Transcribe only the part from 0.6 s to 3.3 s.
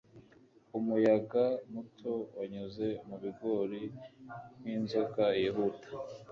Umuyaga muto wanyuze mu